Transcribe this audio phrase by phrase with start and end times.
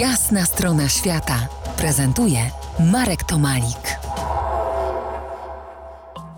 [0.00, 2.38] Jasna strona świata prezentuje
[2.92, 3.98] Marek Tomalik.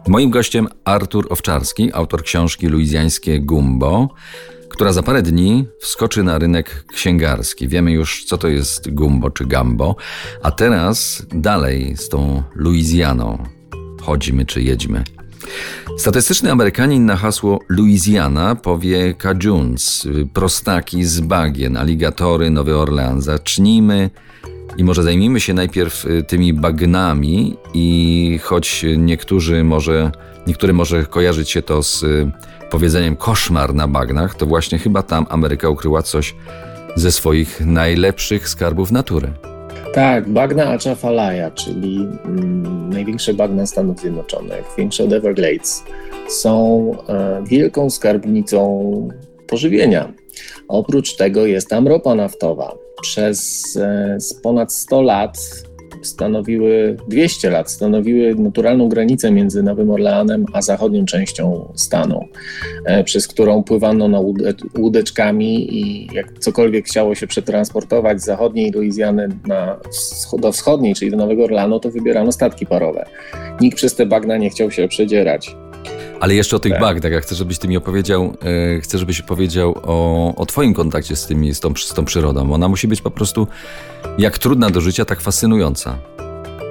[0.09, 4.09] Moim gościem Artur Owczarski, autor książki Luizjańskie Gumbo,
[4.69, 7.69] która za parę dni wskoczy na rynek księgarski.
[7.69, 9.97] Wiemy już, co to jest gumbo czy gambo,
[10.43, 13.45] a teraz dalej z tą Luizjaną.
[14.03, 15.05] Chodzimy czy jedźmy.
[15.99, 23.21] Statystyczny Amerykanin na hasło Louisiana powie Cajuns, prostaki z bagien, aligatory, Nowy Orlean.
[23.21, 24.11] Zacznijmy
[24.77, 30.13] i może zajmijmy się najpierw y, tymi bagnami i choć niektórzy może,
[30.47, 32.31] niektórym może kojarzyć się to z y,
[32.71, 36.35] powiedzeniem koszmar na bagnach, to właśnie chyba tam Ameryka ukryła coś
[36.97, 39.33] ze swoich najlepszych skarbów natury.
[39.95, 45.85] Tak, bagna Atchafalaya, czyli mm, największe bagna Stanów Zjednoczonych, większe od Everglades,
[46.29, 49.09] są e, wielką skarbnicą
[49.47, 50.13] pożywienia.
[50.69, 52.75] Oprócz tego jest tam ropa naftowa.
[53.03, 55.39] Przez e, ponad 100 lat
[56.03, 62.29] stanowiły 200 lat, stanowiły naturalną granicę między Nowym Orleanem a zachodnią częścią stanu,
[62.85, 64.21] e, przez którą pływano na
[64.79, 69.77] łódeczkami i jak cokolwiek chciało się przetransportować z zachodniej Luizjany na,
[70.39, 73.05] do wschodniej, czyli do Nowego Orleanu, to wybierano statki parowe.
[73.61, 75.57] Nikt przez te bagna nie chciał się przedzierać.
[76.21, 76.81] Ale jeszcze o tych tak.
[76.81, 78.37] bagnach, ja chcę, żebyś ty mi opowiedział,
[78.77, 82.53] e, chcę, żebyś powiedział o, o twoim kontakcie z, tymi, z, tą, z tą przyrodą.
[82.53, 83.47] Ona musi być po prostu
[84.19, 85.99] jak trudna do życia, tak fascynująca.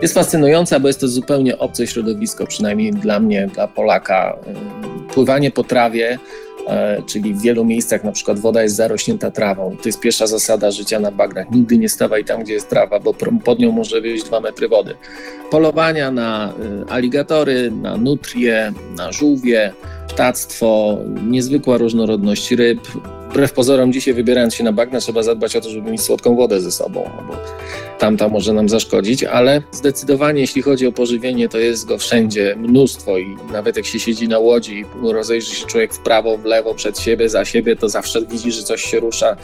[0.01, 4.37] Jest fascynująca, bo jest to zupełnie obce środowisko, przynajmniej dla mnie, dla Polaka.
[5.13, 6.46] Pływanie po trawie E,
[7.05, 9.77] czyli w wielu miejscach na przykład woda jest zarośnięta trawą.
[9.81, 11.51] To jest pierwsza zasada życia na bagnach.
[11.51, 14.95] Nigdy nie stawaj tam, gdzie jest trawa, bo pod nią może wyjść dwa metry wody.
[15.51, 16.53] Polowania na
[16.87, 19.73] e, aligatory, na nutrie, na żółwie,
[20.07, 22.79] ptactwo, niezwykła różnorodność ryb,
[23.37, 26.61] wbrew pozorom dzisiaj wybierając się na bagna trzeba zadbać o to, żeby mieć słodką wodę
[26.61, 27.37] ze sobą, no bo
[27.99, 33.17] tamta może nam zaszkodzić, ale zdecydowanie jeśli chodzi o pożywienie, to jest go wszędzie mnóstwo
[33.17, 36.73] i nawet jak się siedzi na łodzi i rozejrzy się człowiek w prawo, w lewo,
[36.73, 39.35] przed siebie, za siebie, to zawsze widzi, że coś się rusza,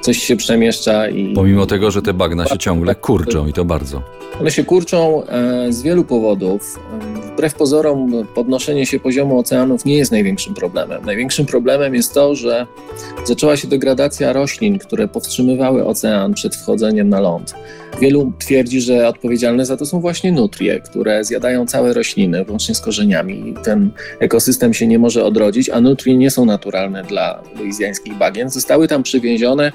[0.00, 1.08] coś się przemieszcza.
[1.08, 1.34] I...
[1.34, 4.02] Pomimo tego, że te bagna się ciągle kurczą i to bardzo.
[4.40, 6.78] One się kurczą e, z wielu powodów.
[7.40, 11.04] Wbrew pozorom podnoszenie się poziomu oceanów nie jest największym problemem.
[11.04, 12.66] Największym problemem jest to, że
[13.24, 17.54] zaczęła się degradacja roślin, które powstrzymywały ocean przed wchodzeniem na ląd.
[18.00, 22.80] Wielu twierdzi, że odpowiedzialne za to są właśnie nutrie, które zjadają całe rośliny, włącznie z
[22.80, 23.54] korzeniami.
[23.64, 28.50] Ten ekosystem się nie może odrodzić, a nutrie nie są naturalne dla luizjańskich bagien.
[28.50, 29.72] Zostały tam przywiezione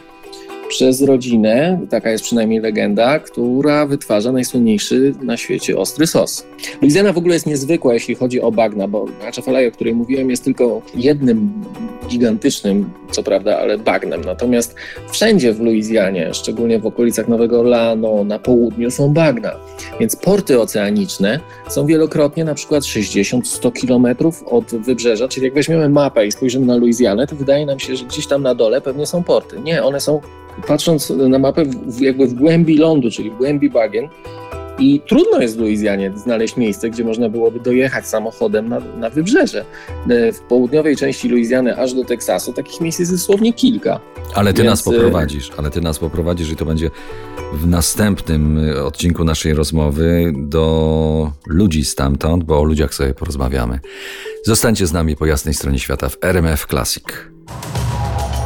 [0.69, 6.45] przez rodzinę, taka jest przynajmniej legenda, która wytwarza najsłynniejszy na świecie ostry sos.
[6.81, 10.43] Luizjana w ogóle jest niezwykła, jeśli chodzi o bagna, bo Atchafalaya, o której mówiłem, jest
[10.43, 11.63] tylko jednym
[12.07, 14.21] gigantycznym, co prawda, ale bagnem.
[14.21, 14.75] Natomiast
[15.11, 19.51] wszędzie w Luizjanie, szczególnie w okolicach Nowego Orleanu, na południu są bagna.
[19.99, 21.39] Więc porty oceaniczne
[21.69, 26.75] są wielokrotnie na przykład 60-100 kilometrów od wybrzeża, czyli jak weźmiemy mapę i spojrzymy na
[26.75, 29.59] Luizjanę, to wydaje nam się, że gdzieś tam na dole pewnie są porty.
[29.59, 30.21] Nie, one są
[30.67, 31.63] patrząc na mapę
[31.99, 34.09] jakby w głębi lądu, czyli w głębi bagien,
[34.79, 39.65] i trudno jest w Luizjanie znaleźć miejsce, gdzie można byłoby dojechać samochodem na, na wybrzeże.
[40.09, 43.99] E, w południowej części Luizjany aż do Teksasu takich miejsc jest dosłownie kilka.
[44.33, 44.71] Ale ty Więc...
[44.71, 46.91] nas e, poprowadzisz, ale ty nas poprowadzisz i to będzie
[47.53, 53.79] w następnym e, odcinku naszej rozmowy do ludzi stamtąd, bo o ludziach sobie porozmawiamy.
[54.45, 57.05] Zostańcie z nami po jasnej stronie świata w RMF Classic.